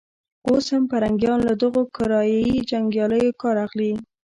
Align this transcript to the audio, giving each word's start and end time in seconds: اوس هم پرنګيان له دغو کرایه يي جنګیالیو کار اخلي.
اوس 0.47 0.65
هم 0.73 0.83
پرنګيان 0.91 1.39
له 1.47 1.53
دغو 1.61 1.83
کرایه 1.95 2.39
يي 2.47 2.57
جنګیالیو 2.69 3.37
کار 3.41 3.55
اخلي. 3.65 3.91